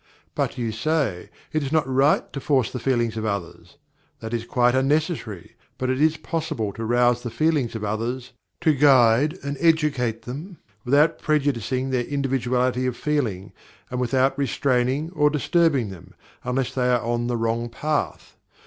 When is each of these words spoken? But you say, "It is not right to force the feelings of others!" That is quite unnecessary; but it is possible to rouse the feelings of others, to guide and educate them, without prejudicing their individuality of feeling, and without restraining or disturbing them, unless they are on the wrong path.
But 0.33 0.57
you 0.57 0.71
say, 0.71 1.29
"It 1.53 1.61
is 1.61 1.71
not 1.71 1.87
right 1.87 2.33
to 2.33 2.39
force 2.39 2.71
the 2.71 2.79
feelings 2.79 3.17
of 3.17 3.23
others!" 3.25 3.77
That 4.19 4.33
is 4.33 4.45
quite 4.45 4.73
unnecessary; 4.73 5.55
but 5.77 5.91
it 5.91 6.01
is 6.01 6.17
possible 6.17 6.73
to 6.73 6.83
rouse 6.83 7.21
the 7.21 7.29
feelings 7.29 7.75
of 7.75 7.83
others, 7.83 8.31
to 8.61 8.73
guide 8.73 9.37
and 9.43 9.57
educate 9.59 10.23
them, 10.23 10.57
without 10.83 11.19
prejudicing 11.19 11.91
their 11.91 12.03
individuality 12.05 12.87
of 12.87 12.97
feeling, 12.97 13.53
and 13.91 13.99
without 13.99 14.35
restraining 14.39 15.11
or 15.11 15.29
disturbing 15.29 15.91
them, 15.91 16.15
unless 16.43 16.73
they 16.73 16.89
are 16.89 17.01
on 17.03 17.27
the 17.27 17.37
wrong 17.37 17.69
path. 17.69 18.37